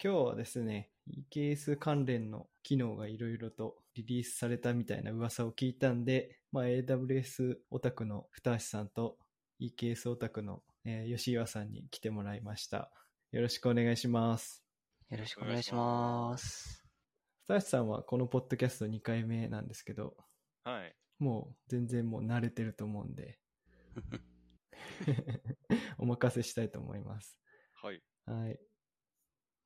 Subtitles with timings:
[0.00, 0.90] 今日はですね、
[1.32, 9.16] EKS 関連の機能がいろいろとリリースされたみたいな噂を聞いたんで、まあ、AWS オタクの二橋さんと
[9.60, 12.92] EKS オタクの、えー、吉岩さんに来てもらいました。
[13.32, 14.62] よろしくお願いします。
[15.10, 16.84] よろしくお願いします。
[17.48, 20.14] 二橋さんはこのポッドキャスト2回目なんですけど、
[20.62, 20.94] はい。
[21.18, 23.40] もう全然もう慣れてると思うんで、
[25.98, 27.36] お任せしたいと思います。
[27.74, 28.00] はい。
[28.26, 28.60] はい。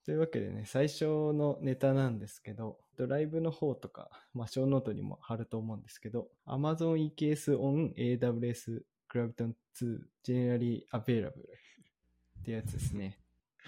[0.05, 11.33] というわけでね、最初のネタなんですけど、ドライブの方とか、まあ、小ノートにも貼ると思うんですけど、Amazon EKS on AWS Graviton 2 Generally Available っ
[12.45, 13.21] てやつですね。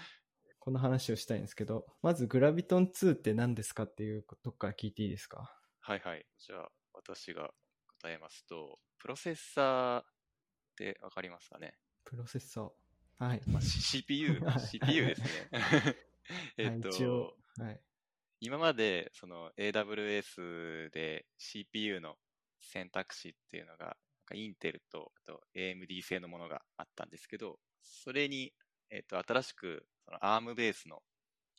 [0.59, 5.57] この話をしたいんですけど、まず Graviton 2って何ですかっていうとこから聞いていいですか？
[5.79, 6.25] はいはい。
[6.37, 7.53] じゃあ、私が
[8.01, 10.05] 答えますと、プロセッサーっ
[10.75, 11.77] てわかりますかね？
[12.03, 12.71] プロセッサー。
[13.17, 13.41] はい。
[13.47, 15.29] まあ、CPU、CPU ですね。
[16.57, 17.81] えっと、はい、
[18.39, 22.17] 今までその AWS で CPU の
[22.61, 23.97] 選択肢っていうのが、
[24.33, 28.53] インテルとあと AMD 製のものがあったんですけど、それに、
[28.89, 31.01] えっと、新しくその ARM ベースの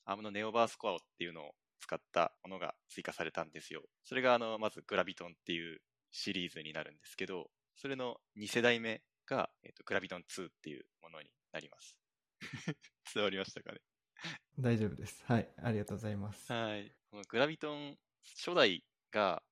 [0.06, 3.82] ARM のネオバースコアっていうのを使ったものが追加されたんですよ。
[4.04, 11.98] それがあの、まずグラビトンっていうシリーズになるんですけど、それの2世代目が、えっと、グラビトン2っていうものになります。
[13.14, 13.80] 伝わりましたかね？
[14.58, 15.24] 大丈夫です。
[15.26, 15.48] はい。
[15.62, 16.52] ありがとうございます。
[16.52, 16.94] はい。
[17.10, 17.98] このグラビトン
[18.36, 19.42] 初代が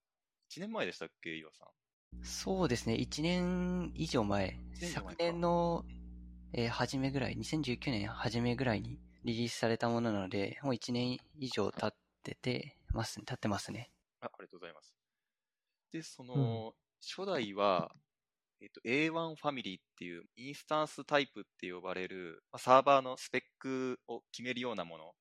[0.50, 1.68] 1年前でしたっけ、岩さん。
[2.24, 2.94] そうですね。
[2.94, 4.58] 1年以上前。
[4.74, 5.84] 昨年の、
[6.52, 13.90] えー、初めぐらい、2019年初めぐらいにリリースされたものなので、もう1年以上経っててます、経ってますね。
[14.20, 14.94] あ、ありがとうございます。
[15.92, 17.94] で、その、うん、初代は、
[18.60, 25.12] えっと、A1 ファミリーっていうインスタンスタイプって呼ばれる、まあ、サーバーのスペックを決めるようなもの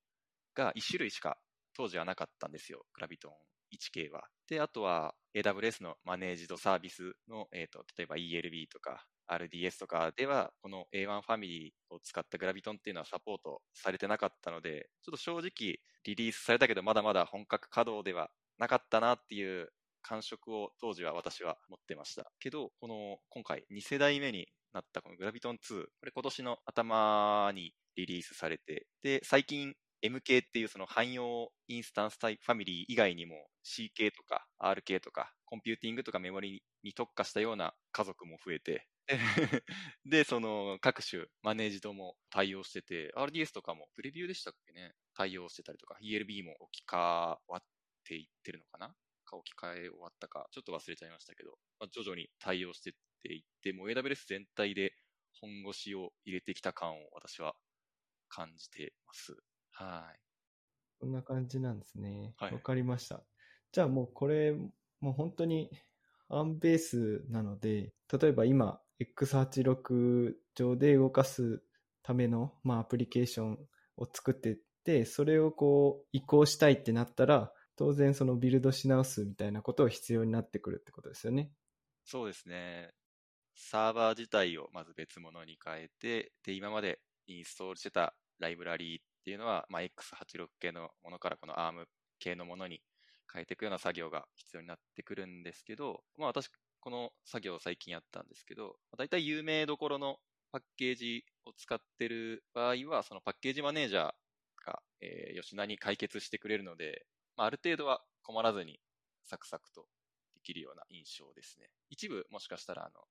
[0.55, 1.37] が1種類しか
[1.75, 2.85] 当時はなかったんですよ。
[2.93, 3.33] グラビトン
[3.73, 4.23] 1K は。
[4.47, 19.69] で、あとは AWS のマネージドサービスの、えっ、と、例えば ELB とか RDS とかでは、この A1 ファミリーを使ったグラビトンっていうのはサポートされてなかったので、ちょっと正直リリースされたけどまだまだ本格稼働ではなかったなっていう
[20.03, 22.31] 感触を当時は私は持ってました。
[22.39, 38.87] けど、この今回2世代目になったこの Graviton2、これ今年の頭にリリースされて、で、最近 MK っていうその汎用 instance type family 以外にも CK とか RK とかコンピューティングとかメモリに特化したような家族も増えて、
[40.05, 44.93] で、その各種 managed も対応してて、RDS とかもプレビューでしたっけね？
[45.13, 47.63] 対応してたりとか、ELB も置き換わっ
[48.05, 48.95] ていってるのかな？
[49.23, 54.93] か置き換え終わったか、ちょっと忘れちゃいましたけど、まあ、徐々に対応していっていって、もう AWS 全体で
[55.39, 57.55] 本腰を入れてきた感を私は
[58.29, 59.35] 感じてます。
[59.71, 60.19] はい。
[60.99, 62.33] こんな感じなんですね。
[62.39, 63.23] わ、はい、かりました。
[63.71, 64.53] じゃあもうこれ、
[65.01, 65.69] もう本当に
[66.29, 71.61] アンベースなので、例えば今、X86 上で動かす
[72.03, 73.59] ための、まあ、アプリケーション
[73.97, 81.51] を作っていって、それをこう移行したいってなったら、当然そのビルドし直すみたいなことは必要になってくるってことですよね。
[82.05, 82.91] そうですね。
[83.55, 91.85] サーバー自体をまず別物に変えて、で、今までインストールしてたライブラリーっていうのは、まあ、X86 系のものからこの ARM
[92.19, 92.81] 系のものに
[93.31, 100.17] 変えていくような作業が必要になってくるんですけど、まあ私、この作業を最近やったんですけど、大体有名どころの
[100.51, 104.01] パッケージを使ってる場合は、そのパッケージマネージャー
[104.65, 107.05] が、えー、吉田に解決してくれるので、
[107.35, 108.79] まあ、ある程度は困らずに
[109.25, 109.87] サクサクと
[110.35, 111.69] できるような印象ですね。
[111.89, 113.01] 一部もしかしたらあの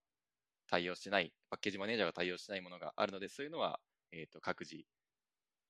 [0.69, 3.81] 対応してない、パッケージマネージャーが対応してないものがあるので、そういうのは、
[4.13, 4.85] えっ、ー、と各自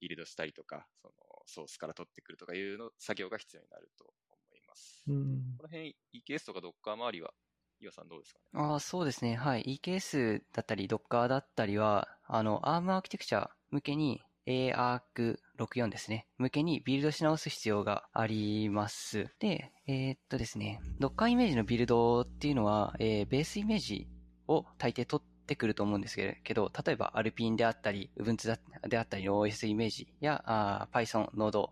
[0.01, 1.15] ビルドしたりとか、その
[1.47, 5.03] ソースから取ってくるとかいうの作業が必要になると思います。
[5.09, 7.33] うん、この辺 EKS とか Docker 周りは
[7.81, 8.61] 岩さんどうですかね？
[8.61, 9.34] ああ、そうですね。
[9.34, 9.81] はい。
[9.83, 16.26] EKS だったり Docker だったりは、あの、ARM アーキテクチャ向けに ARC64 ですね。
[16.38, 19.28] 向けにビルドし直す必要があります。
[19.39, 24.09] で、えー、っとですね、Docker イメージのビルドっていうのは、えー、ベースイメージ
[24.48, 28.59] を大抵取ってくると思うんですけど、例えば Alpine であったり、Ubuntu
[28.89, 31.68] であったりの OS イメージや Python、Node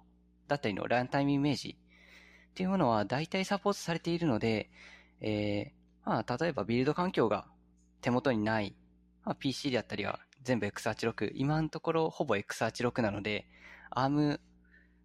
[0.48, 1.76] だったりのランタイムイメージ
[2.50, 4.70] っていうものは大体サポートされているので、
[5.20, 7.46] えー、まあ、例えばビルド環境が
[8.00, 8.74] 手元にない、
[9.24, 11.32] まあ、PC であったりは全部 X86。
[11.34, 13.46] 今のところほぼ X86 なので、
[13.90, 14.38] ARM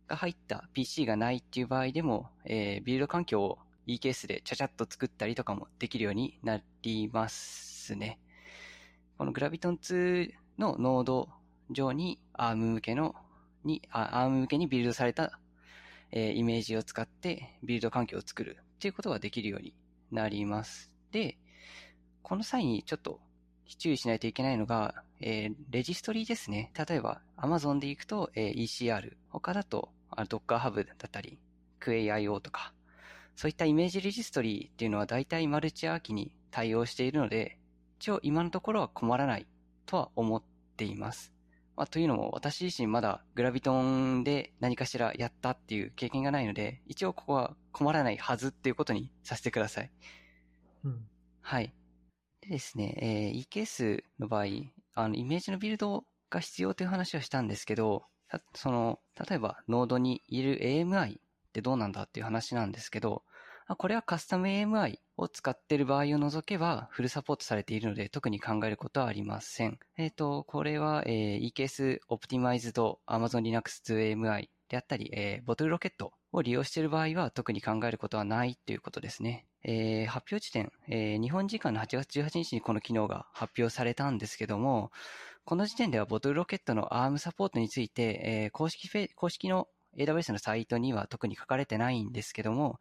[0.07, 8.19] が入った PC がないっていう場合でも、えー、ビルド環境を E ケースでちゃちゃっと作ったりとかもできるようになりますね。
[9.17, 11.29] この Graviton2 のノード
[11.69, 13.15] 上に ARM 向けの
[13.63, 15.39] に、ARM 向けにビルドされた、
[16.11, 19.73] えー、イメージを使ってビルド環境を作るっていうことができるように
[20.11, 20.91] なります。
[21.11, 21.37] で、
[22.21, 23.19] この際にちょっと
[23.77, 26.71] 注意しないといけないのが、えー、レジストリーですね。
[26.87, 31.37] 例えば Amazon で行くと、えー、ECR、他だと Docker Hub だったり、
[31.81, 32.73] QAIO とか、
[33.35, 37.57] そういったイメージレジストリーっていうのは大体マルチアーキに対応しているので、
[37.99, 39.45] 一応今のところは困らない
[39.85, 40.41] とは思っ
[40.77, 41.33] ています。
[41.75, 49.91] まあ、というのも私自身まだグラビトンで何かしらやったっていう経験がないので、一応ここは困らないはずっていうことにさせてください。
[50.85, 51.05] うん。
[51.41, 51.73] はい。
[52.47, 54.45] でですね、えー、EKS の場合、
[54.93, 58.03] あの、イメージのビルドが必要という話をしたんですけど、
[58.53, 61.21] その、例えば、ノードにいる AMI っ
[61.53, 63.23] てどうなんだっていう話なんですけど、
[63.67, 69.79] あこれはカスタム AMI を使っている場合を除けばフルサポートされているので特に考えることはありません。
[69.97, 79.45] えっ、ー、と、これは、えー、EKS Optimized Amazon Linux 2 AMI であったり、えー、ボトルロケットを利用している場合は特に考えることはないということですね。
[79.63, 84.91] えー、発表時点、えー、日本時間の8月18日にこの機能が発表されたんですけども、
[85.43, 89.67] この時点ではボトルロケットの ARM サポートについて、えー、公式フェ、公式の
[89.97, 92.79] AWS のサイトには特に書かれてないんですけども、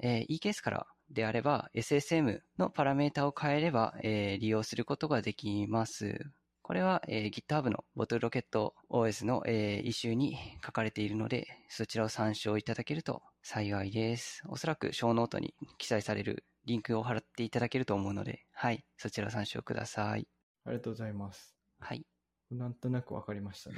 [0.00, 6.26] えー、EKS からであれば SSM のパラメータを変えれば、えー、利用することができます。
[6.66, 14.42] これは、えー、GitHub のボトルロケット OS の、えー、イシューに書かれているので、そちらを参照いただけると幸いです。
[14.48, 20.26] おそらく show note に記載されるリンクを貼っていただけると思うので、はい、そちらを参照ください。
[20.64, 21.54] ありがとうございます。
[21.78, 22.04] はい。
[22.50, 23.76] なんとなくわかりましたね。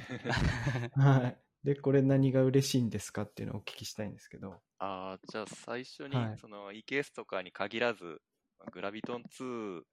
[0.97, 1.37] はい。
[1.63, 4.63] で、これ何が嬉しいんですかっていうのをお聞きしたいんですけど。
[4.79, 8.19] ああ、じゃあ最初に、その EKS とかに限らず、
[8.71, 9.83] グラビトン2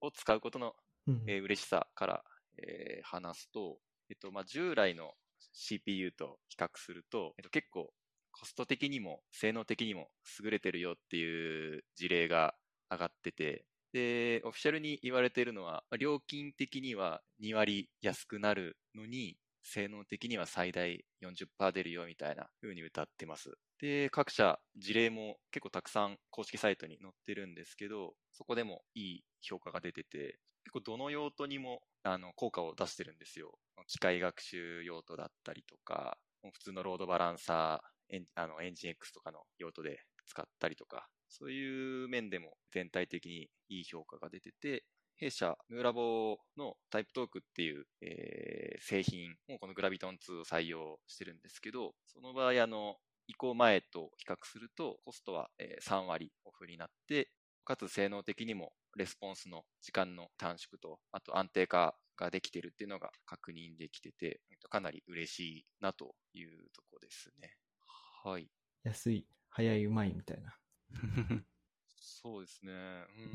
[0.00, 0.74] を使うことの、
[1.06, 2.24] うん、えー、嬉しさから、
[2.62, 3.78] えー、話すと、
[4.10, 5.12] えっと、まあ、従来の
[5.52, 7.90] CPU と比較すると、えっと、結構
[8.32, 10.08] コスト的にも性能的にも
[10.42, 12.54] 優れてるよっていう事例が
[12.90, 23.50] 上がってて、で、オフィシャルに言われているのは、料金的には2割安くなるのに、性能的には最大40%出るよみたいな風に歌ってます。
[23.80, 31.80] で、各社事例も結構たくさん公式サイトに載ってるんですけど、そこでもいい評価が出てて、結構どの用途にも
[32.12, 33.58] あの効果を出してるんですよ。
[33.86, 36.18] 機械学習用途だったりとか、
[36.52, 44.84] 普通のロードバランサー、エンあのエンジン X とかの用途で使ったりとか、そういう面でも全体的にいい評価が出てて、
[45.16, 52.96] 弊社、ムーラボのタイプトークっていう、えー、製品をこのグラビトン2を採用してるんですけど、その場合、あの、
[53.26, 55.50] 移行前と比較すると、コストは、
[55.82, 57.30] 3割オフになって、
[57.68, 67.58] かつ性能的にもレスポンスの時間の短縮と、あと安定化ができてるっていうのが確認できてて、かなり嬉しいなというとこですね。
[68.24, 68.48] はい。
[68.84, 70.56] 安い、早い、うまいみたいな。
[72.00, 72.72] そうですね。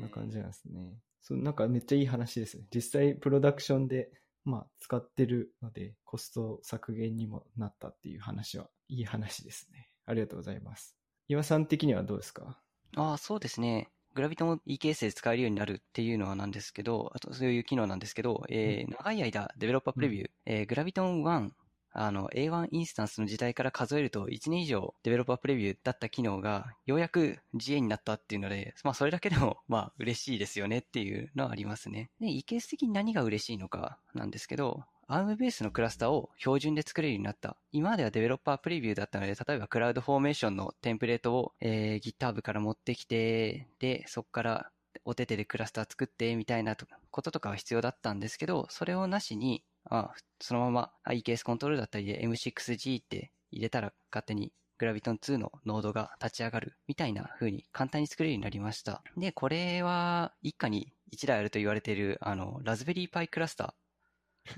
[0.00, 0.98] んな感じなんですね。
[1.20, 2.66] そう、なんかめっちゃいい話ですね。
[2.74, 4.10] 実際プロダクションで、
[4.44, 9.94] まあ使ってるので、コスト削減にもなったっていう話は、いい話ですね。
[10.06, 10.98] ありがとうございます。
[11.28, 12.60] 岩さん的にはどうですか？
[12.96, 13.92] ああ、そうですね。
[14.14, 21.50] グラビトも EKS で使えるようになるっていうのはなんですけど、あとそういう機能なんですけど、えー、長い間デベロッパープレビュー、うん、えー、グラビトン1
[21.96, 32.10] あの、A1 インスタンスの時代から数えると1年以上デベロッパープレビューだった機能がようやく GA になったっていうので、まあそれだけでも まあ嬉しいですよねっていうのはありますね。
[32.20, 37.56] で、イケス的に何が嬉しいのかなんですけど、ARM ベースのクラスターを標準で作れるようになった。
[37.72, 44.70] 今まではデベロッパープレビューだったので、例えばクラウドフォーメーションのテンプレートを、えー、GitHub から持ってきて、で、そこから
[45.04, 46.76] お手手でクラスター作ってみたいな
[47.10, 59.02] こととかは必要だったんですけど、それをなしに、あそのまま iKS コントロールだったりで M6G って入れたら勝手にグラビトン2のノードが立ち上がるみたいな風に簡単に作れるようになりました。
[59.16, 63.83] で、これは一家に1台あると言われているあのラズベリーパイクラスター。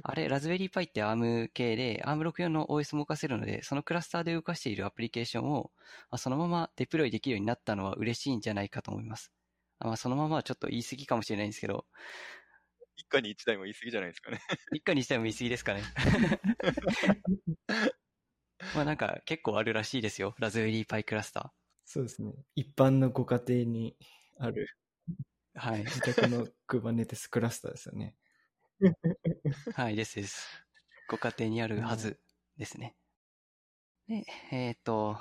[0.02, 5.70] あれ、ラズベリーパイって ARM 系で ARM64 の OS も動かせるので、そのクラスターで動かしているアプリケーションを
[6.16, 9.32] そのままデプロイできるようになったのは嬉しいんじゃないかと思います。
[9.78, 11.86] まあ、そのままはちょっと言い過ぎかもしれないんですけど、
[12.96, 14.40] 一家に一台も言い過ぎじゃないですかね。
[14.72, 15.82] 一家に一台も言い過ぎですかね。
[18.74, 20.34] まあなんか結構あるらしいですよ。
[20.38, 21.50] ラズベリーパイクラスター。
[21.84, 22.34] そうですね。
[22.54, 23.96] 一般のご家庭に
[24.38, 24.66] ある。
[25.54, 25.84] はい。
[25.84, 28.16] 自宅の Kubernetes クラスターですよね。
[29.74, 30.46] はい、ですです。
[31.08, 32.18] ご家庭にあるはず
[32.58, 32.94] ですね。
[34.08, 35.16] で、えっ、ー、と、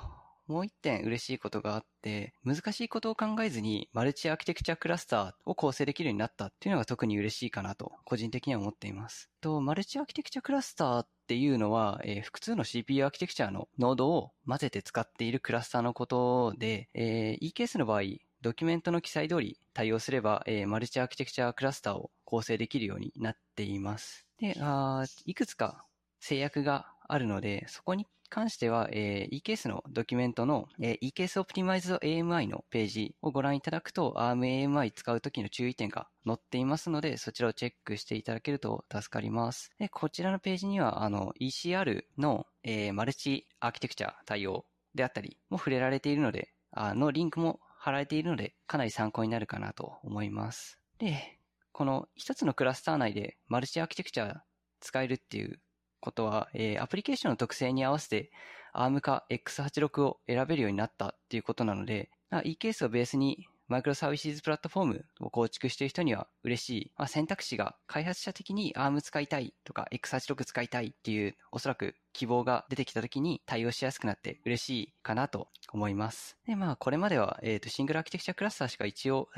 [0.46, 9.30] もう一点嬉しいことがあって、難しいことを考えずにマルチアーキテクチャクラスターを構成できるようになったっていうのが特に嬉しいかなと、個人的には思っています。
[9.40, 18.02] と、マルチアーキテクチャクラスターっていうのは、えー、複数の CPU アーキテクチャのノードを混ぜて使っているクラスターのことで、えー、EKS の場合、
[18.42, 24.26] ドキュメントの記載通り対応すれば、えー、マルチアーキテクチャクラスターを構成できるようになっています。
[24.38, 25.86] で、あいくつか
[26.20, 39.70] 制約があるので、そこに関しては、えー、eCase のドキュメントの、えー、eCase Optimized AMI のページをご覧いただくと ARMAMI 使うときの注意点が載っていますので、そちらをチェックしていただけると助かります。
[39.78, 50.78] でこちらのページには、あの、ECR の、えー、マルチアーキテクチャ対応であったりも触れられているので、あのリンクも貼られているので、かなり参考になるかなと思います。
[50.98, 51.35] で、
[51.76, 54.36] この一つのクラスター内でマルチアーキテクチャ
[54.80, 55.60] 使えるっていう
[56.00, 58.30] ことは、えー、アプリケーションの特性に合わせて
[58.74, 76.36] ARM か X86 を選べるようになったっていうことなので、eCase をベースにマイクロサービスプラットフォームを構築している人には嬉しい、まあ、選択肢が開発者的に ARM 使いたいとか X86 使いたいっていうおそらく希望が出てきた時に対応しやすくなって嬉しいかなと思います。
[76.46, 79.28] で、まあこれまでは、え、ー、とシングルアーキテクチャクラスターしか一応、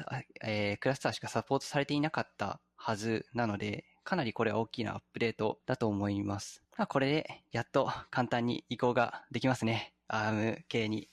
[0.45, 6.63] えー、クラスターしかサポートされていなかったはずなので、かなりこれは大きなアップデートだと思います。
[6.77, 9.93] まあ、これでやっと簡単に移行ができますね。
[10.09, 11.11] ARM 系に。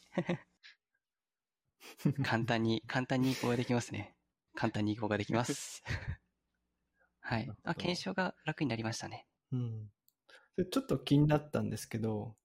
[2.24, 4.16] 簡単に、簡単に移行ができますね。
[4.56, 5.84] 簡単に移行ができます。
[7.20, 7.50] はい。
[7.64, 9.28] あ、検証が楽になりましたね。
[9.52, 9.90] うん。
[10.72, 12.36] ちょっと気になったんですけど、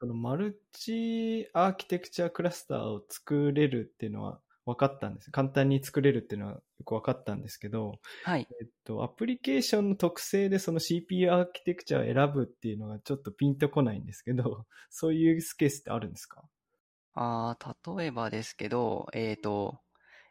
[0.00, 5.30] そのマルチアーキテクチャクラスターを作れるっていうのは分かったんです。
[5.30, 8.48] 簡単に作れるっていうのはよく分かったんですけど、はい。
[8.60, 16.42] えっと、アプリケーションの特性でその CPU アーキテクチャを選ぶっていうのがちょっとピンとこないんですけど、そういうスケースってあるんですか？
[17.14, 19.78] ああ、例えばですけど、えっ、ー、と、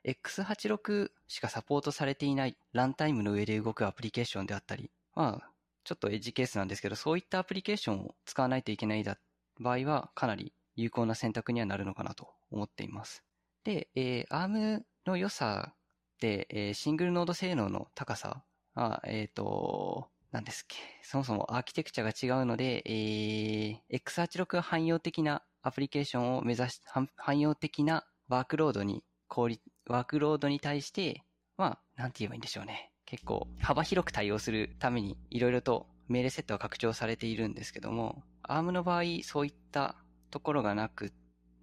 [0.05, 5.49] X86 しかサポートされていないランタイムの上で動くアプリケーションであったり、まあ、
[5.85, 13.23] ちょっとエッジケースなんですけど、そういったアプリケーションを使わないといけない場合は、かなり有効な選択にはなるのかなと思っています。
[13.63, 15.73] で、えー、ARM の良さ
[16.19, 18.43] で、えー、シングルノード性能の高さ
[18.75, 26.82] は、えっ、ー、と、何ですっけ、そもそもアーキテクチャが違うので、えー、X86 汎用的なアプリケーションを目指し、
[27.15, 31.24] 汎用的なワークロードに、効率、ワークロードに対して、
[31.58, 32.91] まあ、なんて言えばいいんでしょうね。
[33.05, 39.96] 結構幅広く対応するためにいろいろと命令セットは拡張されているんですけども、ARM の場合そういった
[40.32, 41.13] ところがなく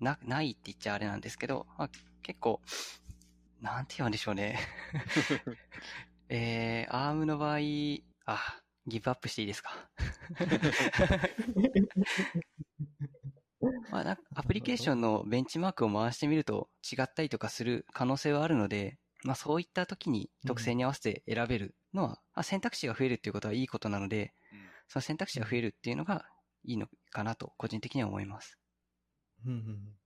[0.01, 1.91] な、ないって言っちゃあれなんですけど、まあ、
[2.23, 2.61] 結構、
[3.61, 4.59] なんて言うんでしょうね。
[6.29, 7.59] えー、アームの場合、
[8.27, 9.71] あ、ギブアップしていいですか？
[13.91, 26.25] まあ、アプリケーションのベンチマークを回してみると違ったりとかする可能性はあるので、まあ、そういった時に特性に合わせて選べるのは、うん、まあ、選択肢が増えるっていうことはいいことなので、うん、その選択肢が増えるっていうのが
[26.65, 28.59] いいのかなと個人的には思います。
[29.47, 30.01] うんうん。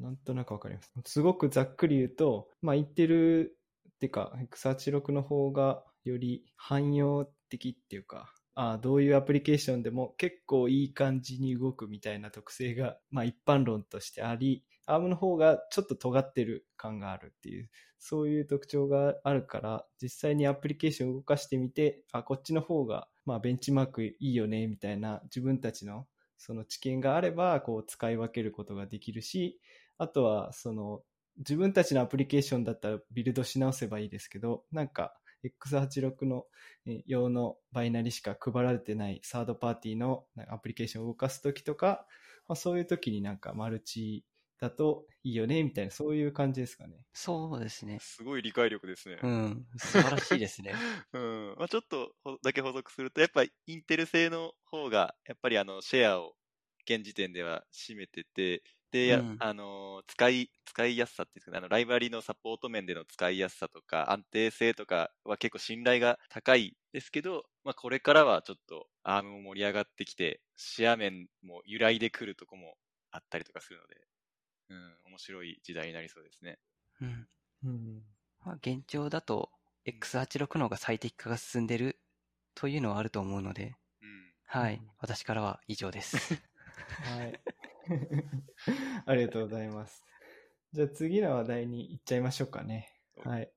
[0.00, 0.92] なんとなくわかります。
[1.04, 3.56] すごくざっくり言うと、まあ言ってる
[3.90, 29.60] っていうか、X86 の方がより汎用的っていうか、あ、どういうアプリケーションでも結構いい感じに動くみたいな特性が、まあ一般論としてあり、ARM の方がちょっと尖ってる感があるっていう、そういう特徴があるから、実際にアプリケーションを動かしてみて、あ、こっちの方が、まあベンチマークいいよね、みたいな自分たちのその知見があれば、こう使い分けることができるし、
[29.98, 31.02] あとは、その、
[31.38, 36.44] 自分たちのアプリケーションだったらビルドし直せばいいですけど、なんか、X86 の
[37.06, 42.06] 用のバイナリしか配られてないサードパーティーのアプリケーションを動かすときとか、
[42.48, 44.24] まあ、そういうときになんかマルチ
[44.60, 47.06] だといいよね、みたいな、そういう感じですかね。
[47.12, 47.98] そうですね。
[48.00, 49.18] すごい理解力ですね。
[49.22, 49.66] うん。
[49.76, 50.72] 素晴らしいですね。
[51.12, 51.54] うん。
[51.58, 56.34] まあちょっとだけ補足すると、やっぱインテル製の方が、やっぱりあの、シェアを
[56.88, 72.76] 現時点では占めてて、で、うん、あの、使い、使いやすさっていうかね、あの、ライブラリのサポート面での使いやすさとか、安定性とかは結構信頼が高いですけど、まあ、これからはちょっと、アームも盛り上がってきて、シェア面も揺らいでくるとこも
[73.10, 73.96] あったりとかするので、
[74.70, 76.58] うん、面白い時代になりそうですね。
[77.00, 77.28] うん。
[77.64, 78.02] うん、
[78.44, 79.50] まあ、現状だと、
[79.86, 81.98] X86 の方が最適化が進んでる
[82.54, 84.82] というのはあると思うので、うん、はい。
[84.98, 86.16] 私からは以上です。
[87.04, 87.40] はい。
[89.06, 90.04] ありがとうございます。
[90.72, 92.92] じゃあ次の話題に行っちゃいましょうかね。
[93.24, 93.50] はい。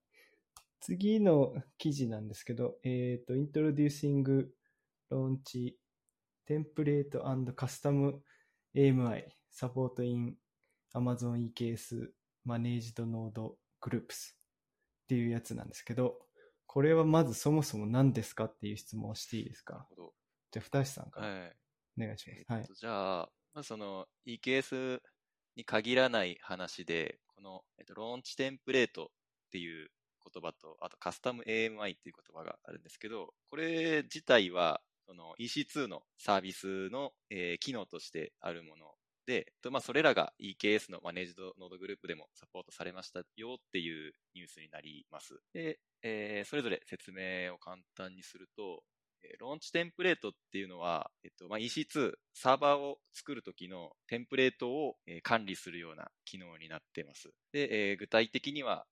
[0.80, 4.48] 次の記事なんですけど、えっ、ー、と、Introducing
[5.10, 5.74] Launch
[6.48, 8.20] Template and Custom
[8.74, 10.36] AMI Support in
[10.94, 12.10] Amazon EKS
[12.46, 14.36] Managed Node Groups っ
[15.06, 16.18] ていうやつなんですけど、
[16.66, 19.86] これはまずそもそも何ですかっていう質問をしていいですか？
[20.50, 21.52] じゃあ、二橋さんから
[21.98, 22.52] お願いします。
[22.52, 22.68] はい。
[22.74, 25.00] じゃあ、まあ、その EKS
[25.56, 29.08] に限らない話で、この、えっと、ローンチテンプレートっ
[29.50, 29.90] ていう
[30.32, 38.94] 言葉と、あとカスタム AMI っていう言葉があるんですけど、これ自体は、その EC2 のサービスの、えー、機能としてあるもの
[39.26, 45.40] で、まあ、それらが EKS のマネージドノードグループでもサポートされましたよっていうニュースになります。
[45.52, 48.82] で、えー、それぞれ説明を簡単にすると、
[49.38, 57.30] ローンチテンプレートっていうのは、えっとまあ、EC2、サーバーを作るときのテンプレートを、え管理するような機能になっています。
[57.52, 58.86] で、えー、具体的には、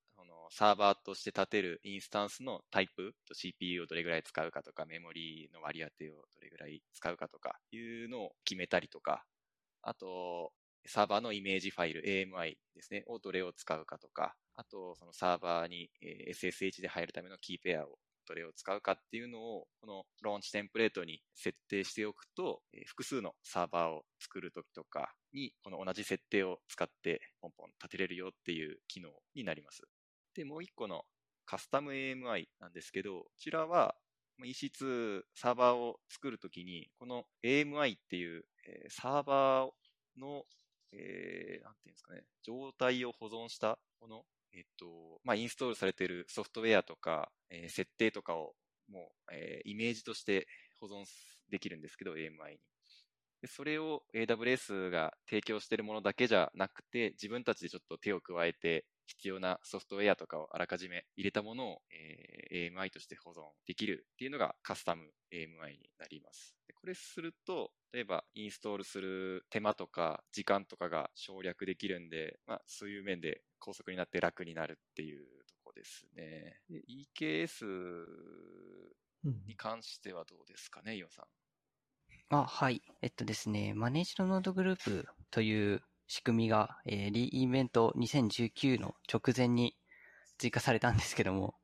[0.52, 9.24] サーバーとして立てるインスタンスのタイプ、CPU をどれぐらい使うかとか、メモリーの割り当てをどれぐらい使うかとかいうのを決めたりとか、
[9.82, 10.52] あと、
[10.86, 17.98] サーバーのイメージファイル、AMI ですね、をどれを使うかとか、あと、そのサーバーに SSH で入るためのキーペアを
[18.30, 29.82] どれを使うかっていうのを、このローンチテンプレートに設定しておくと、複数のサーバーを作るときとかに、この同じ設定を使ってポンポン立てれるよっていう機能になります。
[30.36, 31.02] で、もう一個の
[31.44, 33.96] カスタム AMI なんですけど、こちらは
[34.44, 38.44] EC2 サーバーを作るときに、この AMI っていう、
[38.88, 40.44] サーバーの、
[40.92, 44.22] えー、なんていうんですかね、状態を保存したもの、
[44.52, 48.54] えっと、まあ、インストールされているソフトウェアとか、えー、設定とかを
[48.88, 50.46] もう、えー、イメージとして
[50.80, 51.04] 保存
[51.50, 52.58] できるんですけど、AMI に。
[53.40, 66.54] でそれを AWS が提供しているものだけじゃなくて、自分たちでちょっと手を加えて必要なソフトウェアとかをあらかじめ入れたものを、えー、AMI として保存できるっていうのがカスタム AMI になります。
[66.66, 76.58] でこれすると、例えばインストールする手間とか時間とかが省略できるんで、まあ、そういう面で高速になって楽になるっていうとこですね。
[76.68, 76.82] で
[77.18, 77.64] EKS
[79.46, 82.36] に関してはどうですかね、イオンさん。
[82.36, 82.80] あ、はい。
[83.02, 89.76] えっとですね、マネージドノードグループという仕組みが、えー、リインベント2019の直前に
[90.38, 91.54] 追加されたんですけども、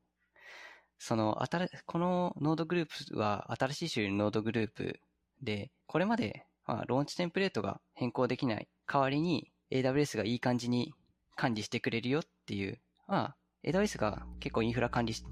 [0.99, 4.99] その、新、この node group は新しい種類の node group
[5.41, 10.93] で、これまで、まあ、 launch template が変更できない代わりに AWS がいい感じに
[11.35, 15.23] 管理してくれるよっていう、まあ、AWS が結構インフラ管理し、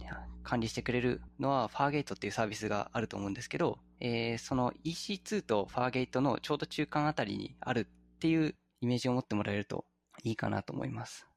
[0.43, 9.85] 管理してくれるのは Fargate っていうサービスがあると思うんですけど、えー、その EC2 と Fargate のちょうど中間あたりにあるっていうイメージを持ってもらえると
[10.23, 11.27] いいかなと思います。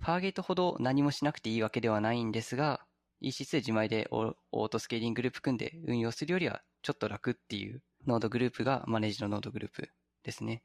[0.00, 2.80] Fargate ほど何もしなくていいわけではないんですが、
[3.22, 9.88] EC2 自前で auto scaling group 組んで運用するよりはちょっと楽っていう node group が managed の node group
[10.22, 10.62] ですね。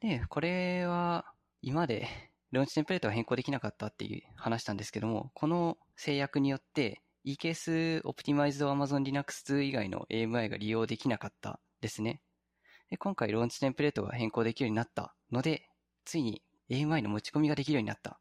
[0.00, 1.24] で、これは
[1.62, 2.08] 今まで
[2.52, 12.22] launch template は変更できなかったっていう話したんですけども、この制約によって EKS Optimized Amazon Linux 2以外の AMI が利用できなかったですね。
[12.88, 15.68] で今回ローンチテンプレートが変更できるようになったので、
[16.04, 18.18] ついに AMI の持ち込みができるようになった。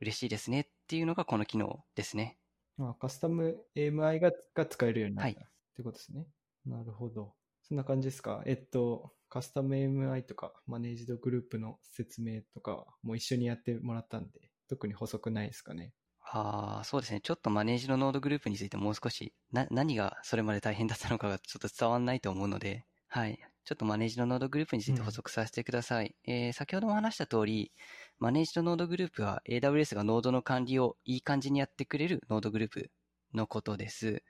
[0.00, 2.38] 嬉しいですねっていうのがこの機能ですね。
[2.78, 6.26] あカスタム AMI がが使えるようになった、はい、ってことですね。
[6.64, 7.34] なるほど。
[7.68, 8.42] そんな感じですか？
[8.46, 15.92] えっと、カスタム MI とかマネージドグループの説明とかも一緒にやってもらったんで、特に補足ないですかね？
[16.30, 17.20] ああ、そうですね。
[17.22, 23.38] ちょっとマネージのノードグループについてもう少し、な、何がそれまで大変だったのかがちょっと伝わんないと思うので、はい。
[23.64, 26.16] ちょっと managed node group について補足させてください。
[26.26, 27.72] うん、えー、先ほども話した通り、
[28.18, 32.90] マネージドノードグループは AWS がノードの管理をいい感じにやってくれる node group
[33.34, 34.22] のことです。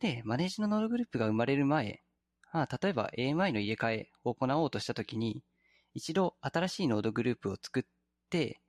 [0.00, 2.02] で、 managed node group が生まれる前、
[2.52, 5.42] あ例えば AMI の入れ替えを行おうとしたときに、
[5.94, 7.82] 一度新しい node group を作っ
[8.30, 8.60] て、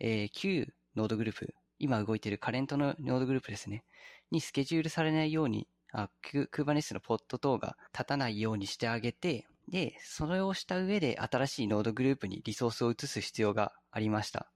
[0.00, 3.84] えー、旧 node group、今動いている current の node group ですね、
[4.30, 14.50] にスケジュールされないようにあ、 Kubernetes のポッド等が立たないようにしてあげて、で、それをした上で新しいノードグループにリソースを移す必要がありました。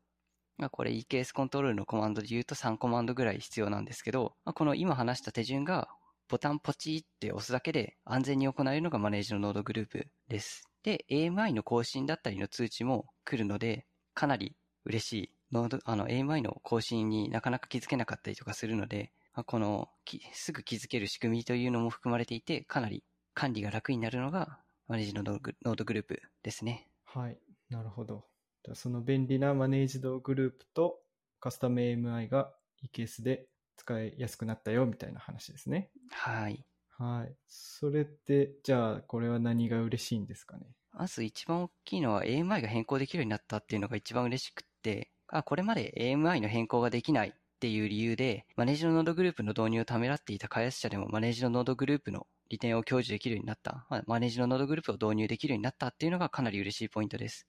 [0.57, 5.89] まあ、これ EKS コントロールのコマンドで言うと3コマンドぐらい必要なんですけど、まあ、この今話した手順が
[6.29, 10.69] ボタンポチって押すだけで安全に行えるのがマネージドノードグループです。
[10.83, 15.33] で、AMI の更新だったりの通知も来るので、かなり嬉しい。
[15.53, 19.13] ノード、あの、AMI の更新になかなか気づけなかったりとかするので、
[19.47, 19.89] この
[20.33, 26.91] すぐ気づける仕組みというのも含まれていて、かなり管理が楽になるのがマネージドノードグループですね。
[27.05, 27.39] はい。
[27.71, 28.27] なるほど。
[28.75, 31.01] その便利なマネージドグループと
[31.41, 32.53] カスタム AMI が
[32.93, 33.47] EKS で
[33.79, 35.91] 使いやすくなったよみたいな話ですね。
[36.11, 36.67] はい。
[36.99, 37.35] はい。
[37.47, 40.67] それって、じゃあこれは何が嬉しいんですかね？
[40.93, 57.47] まず一番大きいのは AMI が変更できるようになったっていうのが一番嬉しくって、あ、これまで AMI の変更ができないっていう理由で、マネージドノードグループの導入をためらっていた開発者でもマネージドノードグループの利点を享受できるようになった、まあ、マネージドノードグループを導入できるようになったっていうのがかなり嬉しいポイントです。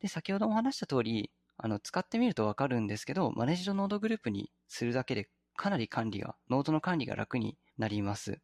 [0.00, 8.40] で、先ほども話した通り、あの、使ってみるとわかるんですけど、マネージドノードグループにするだけでかなり管理が、ノードの管理が楽になります。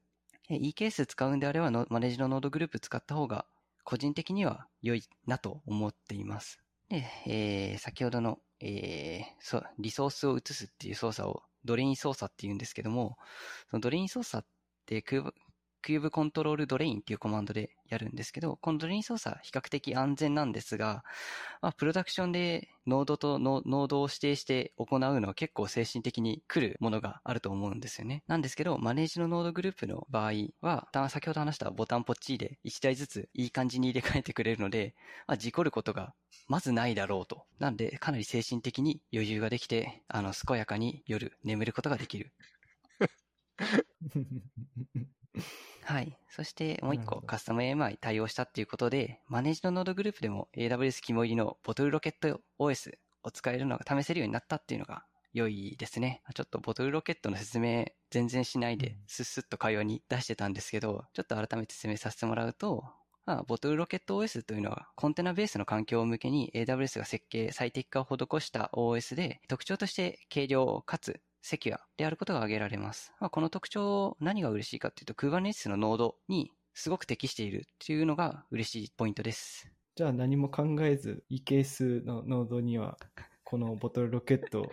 [0.51, 3.47] EKS 使うんであれば、マネージドノードグループ使った方が、
[3.85, 6.59] 個人的には良いなと思っています。
[6.89, 13.17] で、えー、先ほどの、えー、そう、リソースを移すっていう操作をドレイン操作って言うんですけども、
[13.71, 14.49] そのドレイン操作っ
[14.87, 15.03] て
[15.83, 21.05] kubectl drain っていうコマンドでやるんですけど、このドレイン操作比較的安全なんですが、
[21.63, 28.23] まあ、プロダクションでノードとノードを指定して行うのは結構精神的に来るものがあると思うんですよね。
[28.27, 34.95] なんですけど、マネージドノードグループの場合は、先ほど話したボタンポッチで1台ずついい感じに入れ替えてくれるので、
[35.27, 36.15] まあ、事故ることが
[36.47, 37.45] まずないだろうと。
[37.59, 42.33] なんで、かなり精神的に余裕ができて、あの、健やかに夜眠ることができる。
[45.85, 46.19] はい。
[46.29, 56.23] そしてもう一個、カスタム AMI 対応したっていうことで、マネージのノードグループでも AWS 肝入りのボトルロケット OS を使えるのが試せるようになったっていうのが良いですね。
[56.35, 62.85] ちょっとボトルロケットの説明全然しないで、スッスッと会話に出してたんですけど、ちょっと改めて説明させてもらうと、
[63.27, 73.15] まあ、ボトルロケット OS というのはコンテナベースの環境向けに AWS が設計、最適化を施した OS で、特徴として軽量かつセキュアであることが挙げられます。
[73.21, 79.71] まあ、この特徴、何が嬉しいかっていうと、Kubernetes のノードにすごく適しているっていうのが嬉しいポイントです。
[79.97, 82.99] じゃあ何も考えず、EKS のノードには、
[83.45, 84.73] このボトルロケットを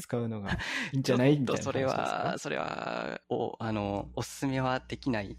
[0.00, 0.52] 使うのが
[0.92, 1.36] いいんじゃない？
[1.38, 5.36] みたいなそれは、それは、お、あの、おすすめはできない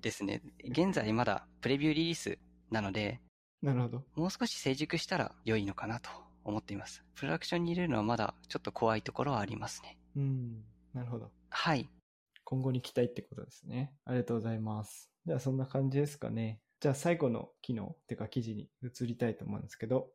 [0.00, 0.42] ですね。
[0.64, 2.38] 現在まだプレビューリリース
[2.70, 3.20] なので、
[3.62, 4.04] なるほど。
[4.14, 6.10] もう少し成熟したら良いのかなと
[6.44, 7.04] 思っています。
[7.14, 9.98] プロダクションに入れるのはまだちょっと怖いところはありますね。
[10.16, 10.64] うん。
[10.92, 11.30] なるほど。
[11.50, 11.88] はい。
[12.44, 13.92] 今後に期待ってことですね。
[14.04, 15.10] ありがとうございます。
[15.26, 16.60] じゃあそんな感じですかね。
[16.80, 20.08] じゃあ最後の機能っていうか記事に移りたいと思うんですけど、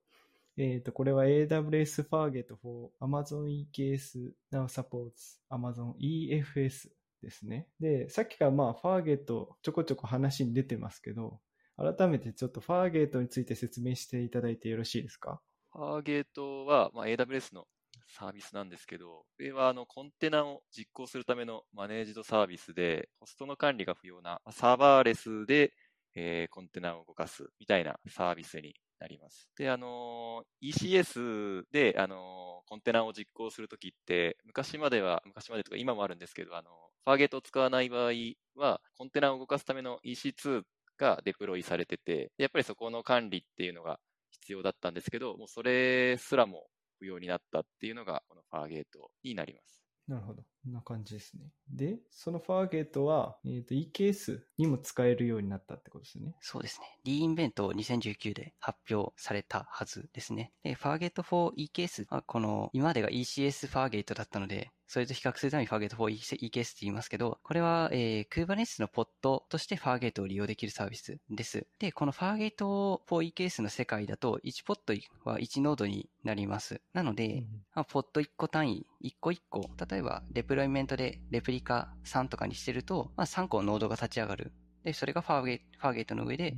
[0.57, 6.89] えっ、ー、と、これは AWS Fargate for Amazon EKS Now Supports Amazon EFS
[7.21, 7.67] ですね。
[7.79, 11.39] で、さっきからまあ、ファーゲートちょこちょこ話に出てますけど、
[11.77, 15.41] 改めてちょっとファーゲートについて説明していただいてよろしいですか？
[15.71, 17.65] ファーゲートは、まあ、AWS の
[18.07, 25.73] サービスなんですけど、これはあのコンテナを実行するためのマネージドサービスで、ホストの管理が不要なサーバーレスで、
[26.15, 29.49] えー、コンテナを動かすみたいなサービスになります。
[29.57, 36.69] で、あの、ECS で、あの、コンテナを実行するときって、昔までは、昔までとか今もあるんですけど、あの、
[37.05, 38.11] ファーゲートを使わない場合
[38.55, 40.63] は、コンテナを動かすための EC2
[40.97, 46.67] がデプロイされてて、やっぱりそこの管理っていうのが必要だったんですけど、もうそれすらも
[47.01, 49.81] 不要になったっていうのが、このファーゲートになります。
[50.07, 50.43] なるほど。
[50.43, 51.49] こんな感じですね。
[51.67, 56.35] で、そのファーゲートは、えっ、ー、と、EKS にも使えるようになったってことですね。
[56.41, 56.99] そうですね。
[57.03, 60.53] リーインベント2019で発表されたはずですね。
[60.63, 71.65] で、ファーゲート for EKS は、この、今までが ECS ファーゲートだったので、それと比較するためにファーゲート for EKS って言いますけど、これは、えー、Kubernetes のポッドとしてファーゲートを利用できるサービスです。
[71.79, 76.81] で、このファーゲート for EKS の世界だと、1ポッドは1ノードになります。
[76.91, 84.51] なので、うん、まあ、ポッド1個単位、1個1個、例えば、 Deployment でレプリカ3とかにしてると、まあ、3個ノードが立ち上がる。
[84.83, 86.57] で、それが Fargate、Fargate の上で、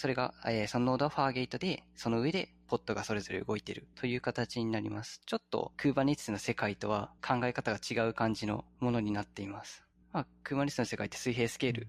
[0.00, 5.20] それが、えー、そのノードは Fargate で、その上でポッドがそれぞれ動いてるという形になります。
[5.26, 9.84] ちょっと Kubernetes の世界とは考え方が違う感じのものになっています。
[10.12, 11.88] まあ、Kubernetes の世界って水平スケール、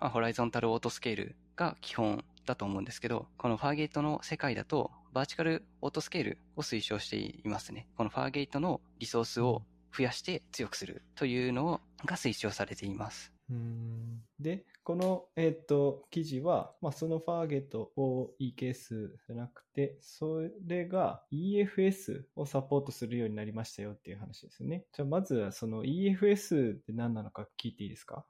[0.00, 7.86] まあ、 horizontal autoscale が基本だと思うんですけど、この Fargate の世界だと、 vertical autoscale を推奨していますね。
[7.96, 9.62] この Fargate のリソースを
[9.96, 13.32] 増やして強くするというのが推奨されています。
[13.48, 24.84] うんで、この、えっ、ー、と、記事は、まあ、そのファーゲットを EKS じゃなくて、それが EFS をサポートするようになりましたよっていう話ですね。
[24.92, 28.24] じゃあ、まずはその EFS って何なのか聞いていいですか？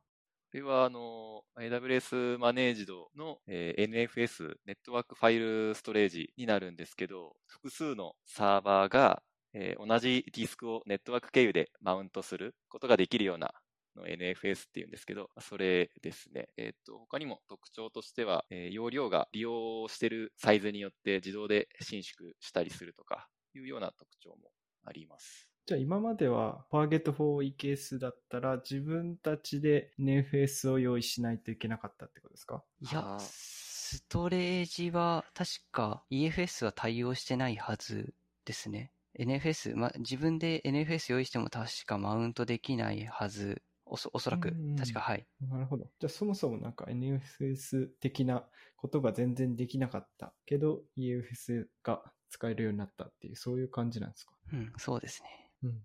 [0.52, 9.22] これは、あの、AWS マネージドの、えー、NFS、ネットワークファイルストレージになるんですけど、複数のサーバーが、
[9.54, 13.54] えー、同じディスクをネットワーク経由でマウントすることができるような
[13.96, 16.48] の NFS っていうんですけど、それですね。
[16.57, 24.50] えっ、ー、と、他にも特徴としては、えー、容量が利用してるサイズによって自動で伸縮したりするとかいうような特徴も
[24.85, 25.48] あります。
[25.64, 32.64] じゃあ今までは Target for EKS だったら自分たちで NFS を用意しないといけなかったってことですか？
[32.81, 38.12] いや、ストレージは確か EFS は対応してないはず
[38.44, 38.90] ですね。
[39.18, 43.62] NFS、ま、自分で NFS 用意しても確かマウントできないはず。
[43.92, 45.26] おそおそらく、確か、はい。
[45.40, 45.85] なるほど。
[46.00, 54.33] じゃあそもそもなんか NFS 的なことが全然できなかったけど、EFS が使えるようになったっていう、そういう感じなんですか？
[54.52, 55.50] うん、そうですね。
[55.62, 55.83] うん。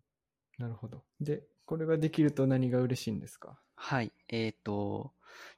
[0.58, 1.04] なるほど。
[1.20, 3.62] で、これができると何が嬉しいんですか？
[3.80, 4.12] はい。
[4.28, 5.14] えっ、ー、と、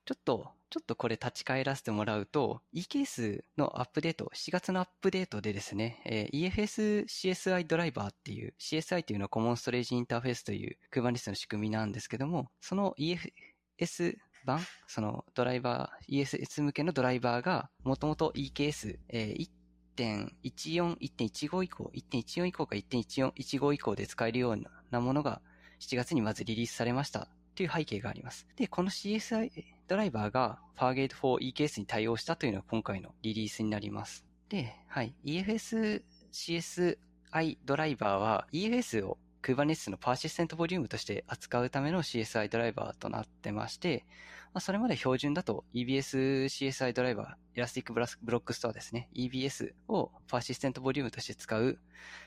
[0.05, 19.49] ちょっと、ちょっとこれ立ち返らせてもらうと、e ケースのアップデート、7月のアップデートでですね、えー、EFS CSI ドライバーっていう、CSI というのはコモンストレージインターフェースという Kubernetes の仕組みなんですけども、その EFS 版、そのドライバー、ESS 向けのドライバーが、もともと e ケース、えー、
[19.95, 24.57] 1.14、1.15以降、1.14以降か1.14、15以降で使えるよう
[24.91, 25.41] なものが
[25.79, 28.47] 7月にまずリリースされましたという背景があります。
[28.55, 29.51] で、この CSI
[29.87, 34.25] ドライバーが Fargate for EKS に対応したというのが今回のリリースになります。
[34.49, 35.13] で、はい。
[35.25, 44.05] EFS CSI ドライバーは EFS を Kubernetes の persistent volume として扱うための CSI ドライバーとなってまして、
[44.51, 49.07] まあ、それまで標準だと EBS CSI ドライバー、 Elastic Block Store ですね。
[49.15, 51.77] EBS を persistent volume として使う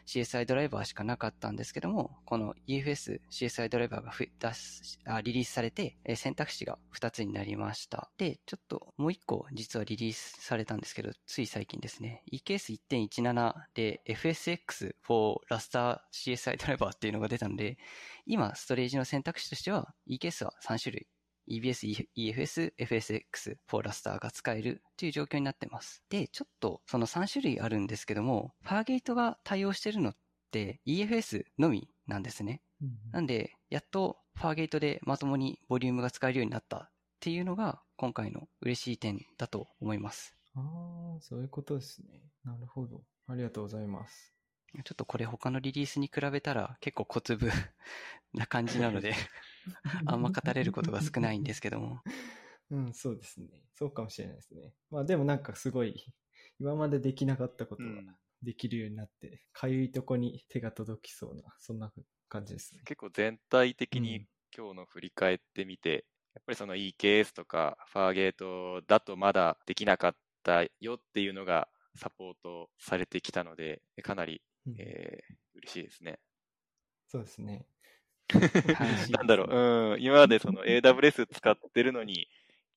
[0.07, 8.09] CSI ドライバーしかなかったんですけども、この EFS CSI ドライバーが出すあリリースされて、選択肢が2つになりました。
[8.19, 12.23] で、ちょっともう1個実はリリースされたんですけど、つい最近ですね。
[12.33, 17.79] EKS1.17 で FSX for Raster CSI ドライバーっていうのが出たので、
[18.27, 21.09] 今、ストレージの選択肢としては EKS は3種類
[21.53, 26.03] EBS、EFS、FSX、フォーラスターが使えるという状況になってます。
[26.09, 30.17] で、ちょっとその3種類あるんですけども、ファーゲートが対応してるのっ
[30.51, 32.62] て EFS のみなんですね。
[32.81, 40.35] うん、なんで、やっとファーゲートでまともにボリュームが使えるようになったっていうのが今回の嬉しい点だと思います。
[40.55, 40.61] あ
[41.19, 42.23] あ、そういうことですね。
[42.45, 43.03] なるほど。
[43.29, 44.35] ありがとうございます。
[44.73, 47.51] ちょっとこれ他のリリースに比べたら結構小粒
[48.33, 49.12] な感じなので
[50.07, 52.03] あんま語れることが少ないんですけども。
[52.70, 53.64] うん、そうですね。
[53.75, 54.75] そうかもしれないですね。
[54.90, 56.05] まあでもなんかすごい、
[56.59, 61.92] 今までできなかったことができるようになって、かゆいとこに手が届きそうな、そんな
[62.29, 62.83] 感じですね。
[62.85, 66.03] 結構全体的に今日の振り返ってみて、うん、や
[66.40, 74.42] っぱりその EKS とかファーゲートだとまだできなかったよっていうのがサポートされてきたので、かなり
[74.79, 76.18] えー、嬉しいですね。
[77.09, 77.66] そうですね。
[79.11, 82.29] なんだろう、うん、今までその AWS 使ってるのに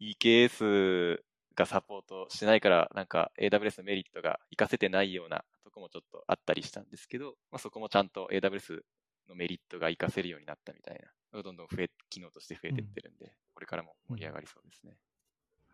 [0.02, 1.20] EKS
[1.56, 8.82] がサポートしてないから、なんか AWS のメリットが活かせてないようなとこもちょっとあったりしたんですけど、まあ、そこもちゃんと AWS
[9.30, 11.02] のメリットが活かせるようになったみたい
[11.34, 14.98] な、どんどん増え、機能として増えていってるんで、うん、これからも盛り上がりそうですね。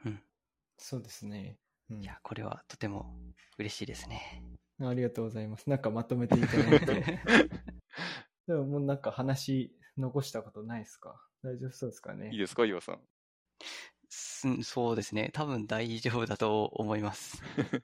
[0.05, 0.19] うん。
[0.77, 1.57] そうですね。
[1.89, 3.15] うん、いや、これはとても
[3.57, 4.43] 嬉しいですね。
[4.79, 5.69] ありがとうございます。
[5.69, 7.19] なんかまとめていただいて。
[8.51, 11.21] でももうなんか話残したことないですか？
[11.43, 12.29] 大丈夫そうですかね？
[12.31, 12.99] いいですか岩さん？
[14.63, 15.29] そうですね。
[15.33, 17.41] 多分大丈夫だと思います。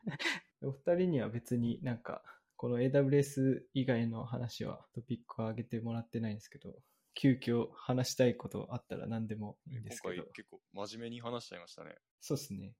[0.61, 2.21] お二人には別になんか、
[2.57, 6.75] この AWS 以外の話はトピックを上げてもらってないんですけど、
[7.13, 10.13] 急遽話したいことあったら何でもいいんですけど。
[10.15, 11.95] 今回結構真面目に話しちゃいましたね。
[12.19, 12.73] そうですね。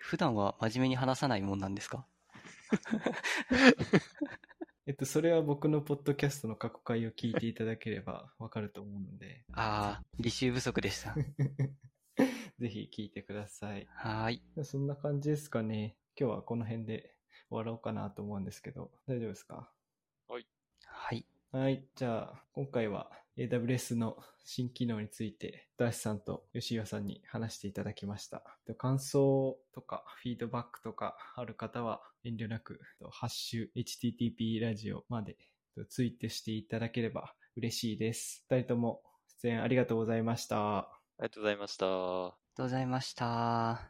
[0.00, 2.06] 普段は真面目に話さないもんなんですか？
[4.86, 9.42] えっと、それは僕のポッドキャストの過去回を聞いていただければわかると思うので。
[9.54, 11.14] ああ、履修不足でした。
[12.60, 13.86] ぜひ聞いてください。
[13.90, 14.42] はい。
[14.62, 15.96] そんな感じですかね。
[16.18, 17.16] 今日はこの辺で
[17.48, 19.72] 終わろうかなと思うんですけど、大丈夫ですか？
[20.28, 20.46] はい。
[20.84, 21.26] はい。
[21.50, 21.88] はい。
[21.94, 28.42] じゃあ、今回は AWS の新機能について、ダーシさんと吉岩さんに話していただきました。
[28.78, 35.36] 感想とかフィードバックとかある方は遠慮なく、ハッシュ HTTP ラジオまで
[35.88, 38.44] ツイートしていただければ嬉しいです。
[38.50, 39.02] 二人とも
[39.42, 40.78] 出演ありがとうございました。
[40.78, 41.86] ありがとうございました。
[41.86, 43.82] ありがとうございました。